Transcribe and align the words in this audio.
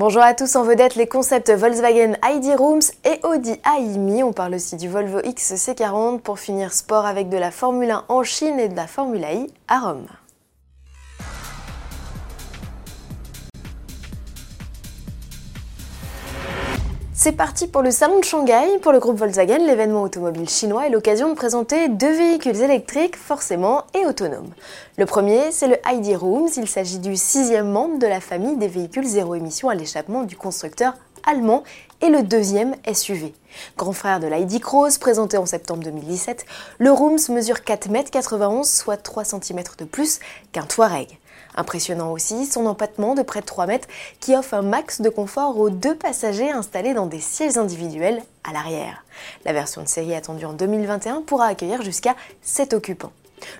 Bonjour 0.00 0.22
à 0.22 0.32
tous 0.32 0.56
en 0.56 0.62
vedette 0.62 0.94
les 0.94 1.06
concepts 1.06 1.50
Volkswagen 1.50 2.14
ID 2.24 2.56
Rooms 2.56 2.80
et 3.04 3.20
Audi 3.22 3.60
AIMI. 3.66 4.22
On 4.22 4.32
parle 4.32 4.54
aussi 4.54 4.76
du 4.76 4.88
Volvo 4.88 5.20
XC40 5.20 6.20
pour 6.20 6.38
finir 6.38 6.72
sport 6.72 7.04
avec 7.04 7.28
de 7.28 7.36
la 7.36 7.50
Formule 7.50 7.90
1 7.90 8.04
en 8.08 8.22
Chine 8.22 8.58
et 8.58 8.68
de 8.68 8.76
la 8.76 8.86
Formule 8.86 9.26
I 9.30 9.52
à 9.68 9.80
Rome. 9.80 10.06
C'est 17.22 17.32
parti 17.32 17.66
pour 17.66 17.82
le 17.82 17.90
salon 17.90 18.18
de 18.18 18.24
Shanghai. 18.24 18.78
Pour 18.80 18.92
le 18.92 18.98
groupe 18.98 19.18
Volkswagen, 19.18 19.58
l'événement 19.58 20.04
automobile 20.04 20.48
chinois 20.48 20.86
est 20.86 20.90
l'occasion 20.90 21.28
de 21.28 21.34
présenter 21.34 21.90
deux 21.90 22.16
véhicules 22.16 22.56
électriques 22.62 23.14
forcément 23.14 23.84
et 23.92 24.06
autonomes. 24.06 24.48
Le 24.96 25.04
premier, 25.04 25.52
c'est 25.52 25.68
le 25.68 25.76
ID 25.86 26.16
Rooms. 26.16 26.48
Il 26.56 26.66
s'agit 26.66 26.98
du 26.98 27.16
sixième 27.16 27.68
membre 27.70 27.98
de 27.98 28.06
la 28.06 28.20
famille 28.20 28.56
des 28.56 28.68
véhicules 28.68 29.04
zéro 29.04 29.34
émission 29.34 29.68
à 29.68 29.74
l'échappement 29.74 30.22
du 30.22 30.34
constructeur 30.34 30.94
allemand 31.28 31.62
et 32.00 32.08
le 32.08 32.22
deuxième 32.22 32.74
SUV. 32.90 33.34
Grand 33.76 33.92
frère 33.92 34.18
de 34.18 34.26
l'ID 34.26 34.58
Cross, 34.58 34.96
présenté 34.96 35.36
en 35.36 35.44
septembre 35.44 35.82
2017, 35.82 36.46
le 36.78 36.90
Rooms 36.90 37.18
mesure 37.28 37.56
4,91 37.56 38.56
m, 38.60 38.64
soit 38.64 38.96
3 38.96 39.24
cm 39.24 39.60
de 39.76 39.84
plus 39.84 40.20
qu'un 40.52 40.62
Touareg. 40.62 41.18
Impressionnant 41.56 42.12
aussi 42.12 42.46
son 42.46 42.66
empattement 42.66 43.14
de 43.14 43.22
près 43.22 43.40
de 43.40 43.46
3 43.46 43.66
mètres 43.66 43.88
qui 44.20 44.34
offre 44.36 44.54
un 44.54 44.62
max 44.62 45.00
de 45.00 45.08
confort 45.08 45.58
aux 45.58 45.70
deux 45.70 45.94
passagers 45.94 46.50
installés 46.50 46.94
dans 46.94 47.06
des 47.06 47.20
sièges 47.20 47.58
individuels 47.58 48.22
à 48.44 48.52
l'arrière. 48.52 49.04
La 49.44 49.52
version 49.52 49.82
de 49.82 49.88
série 49.88 50.14
attendue 50.14 50.44
en 50.44 50.52
2021 50.52 51.22
pourra 51.22 51.46
accueillir 51.46 51.82
jusqu'à 51.82 52.14
7 52.42 52.74
occupants. 52.74 53.12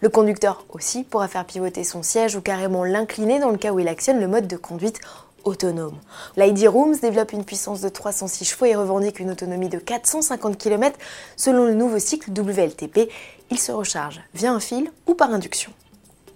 Le 0.00 0.08
conducteur 0.08 0.64
aussi 0.70 1.04
pourra 1.04 1.28
faire 1.28 1.44
pivoter 1.44 1.84
son 1.84 2.02
siège 2.02 2.36
ou 2.36 2.40
carrément 2.40 2.84
l'incliner 2.84 3.38
dans 3.38 3.50
le 3.50 3.58
cas 3.58 3.72
où 3.72 3.78
il 3.78 3.88
actionne 3.88 4.20
le 4.20 4.28
mode 4.28 4.48
de 4.48 4.56
conduite 4.56 5.00
autonome. 5.44 5.96
L'ID 6.36 6.68
Rooms 6.68 6.96
développe 7.00 7.32
une 7.32 7.44
puissance 7.44 7.80
de 7.80 7.88
306 7.88 8.44
chevaux 8.44 8.66
et 8.66 8.74
revendique 8.74 9.20
une 9.20 9.30
autonomie 9.30 9.68
de 9.68 9.78
450 9.78 10.58
km 10.58 10.98
selon 11.36 11.64
le 11.64 11.74
nouveau 11.74 11.98
cycle 11.98 12.30
WLTP. 12.30 13.10
Il 13.50 13.58
se 13.58 13.72
recharge 13.72 14.20
via 14.34 14.52
un 14.52 14.60
fil 14.60 14.90
ou 15.06 15.14
par 15.14 15.32
induction. 15.32 15.72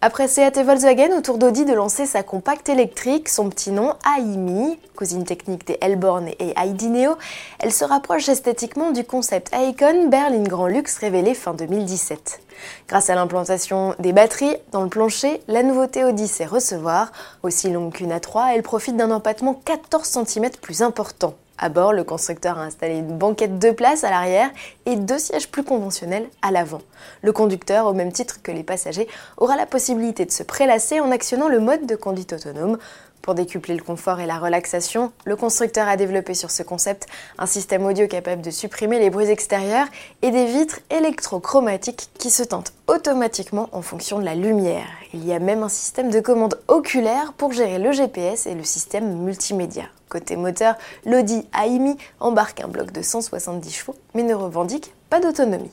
Après 0.05 0.27
Seat 0.27 0.57
et 0.57 0.65
Volkswagen, 0.65 1.17
autour 1.17 1.39
d'Audi 1.39 1.65
de 1.65 1.75
lancer 1.75 2.07
sa 2.07 2.25
compacte 2.25 2.69
électrique, 2.69 3.29
son 3.29 3.49
petit 3.49 3.71
nom 3.71 3.95
AIMI, 4.19 4.77
cousine 4.97 5.23
technique 5.23 5.65
des 5.65 5.79
Elborn 5.81 6.27
et 6.27 6.55
ID 6.57 6.91
Neo, 6.91 7.15
elle 7.61 7.73
se 7.73 7.85
rapproche 7.85 8.29
esthétiquement 8.29 8.91
du 8.91 9.05
concept 9.05 9.55
Icon 9.55 10.09
berline 10.09 10.49
grand 10.49 10.67
luxe 10.67 10.99
révélé 10.99 11.35
fin 11.35 11.55
2017. 11.55 12.41
Grâce 12.89 13.11
à 13.11 13.15
l'implantation 13.15 13.95
des 14.01 14.13
batteries 14.13 14.57
dans 14.73 14.83
le 14.83 14.89
plancher, 14.89 15.41
la 15.47 15.63
nouveauté 15.63 16.03
Audi 16.03 16.27
sait 16.27 16.47
recevoir. 16.47 17.13
Aussi 17.45 17.71
longue 17.71 17.93
qu'une 17.93 18.13
A3, 18.13 18.55
elle 18.57 18.65
profite 18.65 18.97
d'un 18.97 19.13
empattement 19.13 19.55
14 19.55 20.05
cm 20.27 20.51
plus 20.61 20.83
important. 20.83 21.35
À 21.59 21.69
bord, 21.69 21.93
le 21.93 22.03
constructeur 22.03 22.59
a 22.59 22.63
installé 22.63 22.97
une 22.97 23.19
banquette 23.19 23.59
de 23.59 23.71
place 23.71 24.05
à 24.05 24.11
l'arrière 24.11 24.51
et 24.87 24.97
deux 24.97 25.19
sièges 25.19 25.49
plus 25.49 25.63
conventionnels 25.63 26.29
à 26.43 26.51
l'avant. 26.51 26.81
Le 27.23 27.33
conducteur, 27.33 27.87
au 27.87 27.93
même 27.93 28.13
titre 28.13 28.43
que 28.43 28.51
les 28.51 28.63
passagers, 28.63 29.07
aura 29.37 29.57
la 29.57 29.67
possibilité 29.67 30.25
de 30.25 30.31
se 30.31 30.43
prélasser 30.43 31.01
en 31.01 31.11
actionnant 31.11 31.49
le 31.49 31.61
mode 31.61 31.87
de 31.87 31.95
conduite 31.95 32.33
autonome. 32.33 32.79
Pour 33.23 33.37
décupler 33.37 33.77
le 33.77 33.85
confort 33.85 34.19
et 34.19 34.27
la 34.27 34.39
relaxation, 34.39 35.13
le 35.25 35.37
constructeur 35.37 35.87
a 35.87 35.97
développé 35.97 36.35
sur 36.35 36.51
ce 36.51 36.65
concept 36.65 37.07
un 37.39 37.47
système 37.47 37.87
audio 37.87 38.09
capable 38.09 38.43
de 38.43 38.51
supprimer 38.51 38.99
les 38.99 39.11
bruits 39.11 39.31
extérieurs 39.31 39.87
et 40.23 40.33
des 40.33 40.47
vitres 40.47 40.81
électrochromatiques 40.91 42.11
qui 42.19 42.31
se 42.31 42.43
tentent 42.43 42.73
automatiquement 42.89 43.69
en 43.71 43.81
fonction 43.81 44.19
de 44.19 44.25
la 44.25 44.35
lumière. 44.35 44.89
Il 45.15 45.25
y 45.25 45.33
a 45.33 45.39
même 45.39 45.63
un 45.63 45.69
système 45.69 46.11
de 46.11 46.19
commande 46.19 46.59
oculaire 46.67 47.33
pour 47.35 47.53
gérer 47.53 47.79
le 47.79 47.93
GPS 47.93 48.47
et 48.47 48.57
le 48.57 48.65
système 48.65 49.17
multimédia. 49.19 49.85
Côté 50.09 50.35
moteur, 50.35 50.75
l'Audi 51.07 51.47
AIMI 51.57 51.97
embarque 52.19 52.61
un 52.61 52.69
bloc 52.69 52.91
de 52.91 53.03
170 53.03 53.71
chevaux, 53.71 53.95
mais 54.15 54.25
ne 54.25 54.35
revendique 54.35 54.95
pas 55.11 55.21
d'autonomie. 55.21 55.71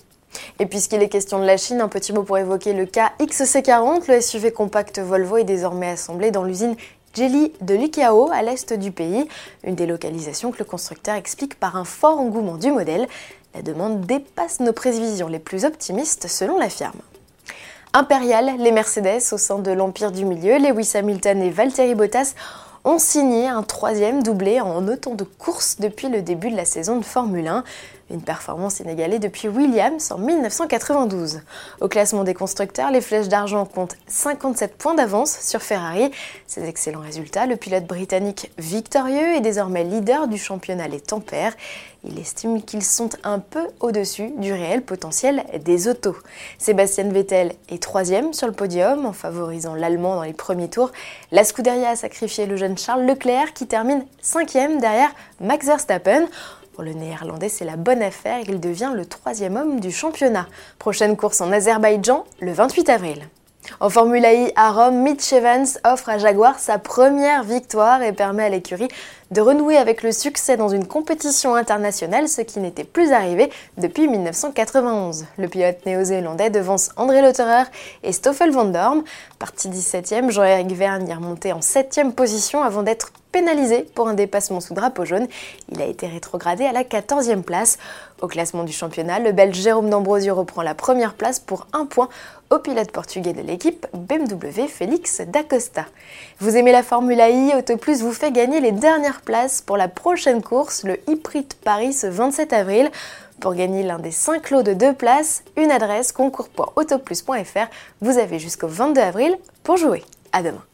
Et 0.59 0.66
puisqu'il 0.66 1.02
est 1.02 1.09
question 1.09 1.40
de 1.40 1.45
la 1.45 1.57
Chine, 1.57 1.81
un 1.81 1.88
petit 1.88 2.13
mot 2.13 2.24
pour 2.24 2.38
évoquer 2.38 2.74
le 2.74 2.85
cas 2.85 3.12
XC40. 3.19 4.12
Le 4.12 4.22
SUV 4.22 4.51
compact 4.51 5.00
Volvo 5.00 5.38
est 5.38 5.44
désormais 5.44 5.90
assemblé 5.90 6.31
dans 6.31 6.44
l'usine 6.44 6.75
Jelly 7.14 7.52
de 7.62 7.75
Likao 7.75 8.30
à 8.31 8.42
l'est 8.42 8.74
du 8.74 8.92
pays, 8.92 9.28
une 9.64 9.75
délocalisation 9.75 10.52
que 10.52 10.59
le 10.59 10.66
constructeur 10.66 11.16
explique 11.16 11.59
par 11.59 11.75
un 11.75 11.86
fort 11.86 12.20
engouement 12.20 12.58
du 12.58 12.72
modèle. 12.72 13.08
La 13.56 13.62
demande 13.62 14.02
dépasse 14.02 14.59
nos 14.59 14.74
prévisions 14.74 15.28
les 15.28 15.40
plus 15.40 15.66
optimistes 15.66 16.28
selon 16.28 16.58
la 16.58 16.69
firme. 16.69 17.00
Impérial, 17.94 18.58
les 18.59 18.72
Mercedes 18.72 19.22
au 19.31 19.38
sein 19.38 19.58
de 19.58 19.72
l'Empire 19.72 20.12
du 20.12 20.24
Milieu, 20.24 20.59
Lewis 20.59 20.92
Hamilton 20.94 21.42
et 21.42 21.50
Valtteri 21.50 21.96
Bottas 21.96 22.36
ont 22.84 23.00
signé 23.00 23.48
un 23.48 23.64
troisième 23.64 24.22
doublé 24.22 24.62
en 24.62 24.88
autant 24.88 25.16
de 25.16 25.24
courses 25.24 25.78
depuis 25.80 26.08
le 26.08 26.22
début 26.22 26.52
de 26.52 26.56
la 26.56 26.66
saison 26.66 26.98
de 26.98 27.06
Formule 27.06 27.48
1. 27.48 27.64
Une 28.12 28.22
performance 28.22 28.80
inégalée 28.80 29.20
depuis 29.20 29.47
Williams 29.47 30.12
en 30.12 30.18
1992. 30.18 31.42
Au 31.80 31.88
classement 31.88 32.24
des 32.24 32.34
constructeurs, 32.34 32.90
les 32.90 33.02
flèches 33.02 33.28
d'argent 33.28 33.66
comptent 33.66 33.97
57 34.08 34.78
points 34.78 34.96
d'avance 34.96 35.38
sur 35.42 35.62
Ferrari. 35.62 36.09
Ces 36.48 36.68
excellents 36.68 37.02
résultats, 37.02 37.46
le 37.46 37.56
pilote 37.56 37.86
britannique 37.86 38.52
victorieux 38.58 39.36
est 39.36 39.42
désormais 39.42 39.84
leader 39.84 40.28
du 40.28 40.40
championnat 40.40 40.88
Les 40.88 41.00
Tempères. 41.00 41.53
Il 42.03 42.18
estime 42.18 42.64
qu'ils 42.64 42.84
sont 42.84 43.09
un 43.24 43.40
peu 43.40 43.68
au-dessus 43.81 44.31
du 44.38 44.53
réel 44.53 44.81
potentiel 44.81 45.44
des 45.64 45.88
autos. 45.88 46.16
Sébastien 46.58 47.09
Vettel 47.09 47.52
est 47.69 47.84
troisième 47.84 48.34
sur 48.34 48.48
le 48.48 48.53
podium 48.53 49.06
en 49.06 49.12
favorisant 49.14 49.75
l'Allemand 49.75 50.16
dans 50.16 50.24
les 50.24 50.34
premiers 50.34 50.69
tours. 50.69 50.92
La 51.31 51.44
Scuderia 51.44 51.90
a 51.90 51.96
sacrifié 51.96 52.46
le 52.46 52.56
jeune 52.56 52.78
Charles 52.78 53.06
Leclerc 53.06 53.53
qui 53.53 53.68
termine 53.68 54.06
cinquième 54.22 54.80
derrière 54.80 55.12
Max 55.42 55.66
Verstappen. 55.66 56.28
Pour 56.79 56.85
le 56.85 56.94
néerlandais, 56.94 57.50
c'est 57.50 57.66
la 57.66 57.75
bonne 57.75 58.01
affaire, 58.01 58.40
il 58.47 58.62
devient 58.62 58.94
le 58.95 59.06
troisième 59.06 59.57
homme 59.57 59.81
du 59.81 59.91
championnat. 59.91 60.47
Prochaine 60.78 61.17
course 61.17 61.41
en 61.41 61.51
Azerbaïdjan 61.51 62.23
le 62.40 62.53
28 62.53 62.88
avril. 62.88 63.28
En 63.81 63.90
Formule 63.90 64.23
I 64.23 64.53
à 64.56 64.72
Rome, 64.72 65.01
Mitch 65.01 65.34
Evans 65.34 65.68
offre 65.84 66.07
à 66.07 66.18
Jaguar 66.18 66.57
sa 66.57 66.79
première 66.79 67.44
victoire 67.44 68.01
et 68.01 68.13
permet 68.13 68.45
à 68.45 68.50
l'écurie 68.50 68.88
de 69.31 69.41
renouer 69.41 69.78
avec 69.78 70.03
le 70.03 70.12
succès 70.12 70.57
dans 70.57 70.69
une 70.69 70.88
compétition 70.88 71.56
internationale, 71.56 72.28
ce 72.28 72.41
qui 72.41 72.59
n'était 72.59 72.84
plus 72.84 73.12
arrivé 73.12 73.50
depuis 73.78 74.07
1991. 74.07 75.25
Le 75.38 75.47
pilote 75.47 75.85
néo-zélandais 75.85 76.50
devance 76.50 76.90
André 76.95 77.22
Lotterer 77.22 77.63
et 78.03 78.12
Stoffel 78.12 78.51
van 78.51 78.66
Dorm. 78.66 79.03
Parti 79.38 79.69
17e, 79.69 80.31
Jean-Éric 80.31 80.72
Vergne 80.72 81.07
est 81.09 81.13
remonté 81.13 81.53
en 81.53 81.59
7e 81.59 82.12
position 82.12 82.63
avant 82.63 82.84
d'être 82.84 83.12
pénalisé 83.31 83.85
pour 83.94 84.07
un 84.07 84.13
dépassement 84.16 84.59
sous 84.59 84.73
drapeau 84.73 85.06
jaune. 85.06 85.28
Il 85.72 85.81
a 85.81 85.85
été 85.85 86.07
rétrogradé 86.07 86.66
à 86.66 86.72
la 86.72 86.84
14e 86.84 87.44
place. 87.44 87.78
Au 88.22 88.28
classement 88.28 88.63
du 88.63 88.73
championnat, 88.73 89.19
le 89.19 89.31
Belge 89.31 89.56
Jérôme 89.56 89.89
D'Ambrosio 89.89 90.35
reprend 90.35 90.62
la 90.62 90.73
première 90.73 91.13
place 91.13 91.39
pour 91.39 91.68
un 91.73 91.85
point 91.85 92.09
au 92.50 92.57
pilote 92.57 92.91
portugais 92.91 93.34
de 93.34 93.41
l'équipe 93.41 93.85
BMW 93.94 94.68
Félix 94.68 95.22
D'Acosta. 95.22 95.85
Vous 96.39 96.57
aimez 96.57 96.72
la 96.72 96.84
Formule 96.84 97.19
I 97.19 97.53
Autoplus 97.56 97.97
vous 97.97 98.12
fait 98.12 98.31
gagner 98.31 98.59
les 98.59 98.72
dernières 98.72 99.19
places 99.22 99.62
pour 99.62 99.78
la 99.78 99.88
prochaine 99.88 100.41
course, 100.41 100.84
le 100.84 100.97
Hyprite 101.07 101.57
Paris 101.63 101.94
ce 101.94 102.07
27 102.07 102.53
avril. 102.53 102.91
Pour 103.40 103.53
gagner 103.53 103.84
l'un 103.84 104.00
des 104.00 104.12
5 104.12 104.50
lots 104.50 104.63
de 104.63 104.74
deux 104.74 104.94
places, 104.94 105.44
une 105.56 105.72
adresse 105.72 106.12
concours.autoplus.fr. 106.12 107.68
Vous 108.02 108.18
avez 108.18 108.40
jusqu'au 108.40 108.68
22 108.68 109.02
avril 109.02 109.38
pour 109.63 109.78
jouer. 109.78 110.03
À 110.31 110.44
demain. 110.44 110.69